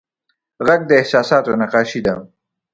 [0.67, 2.15] غږ د احساساتو نقاشي ده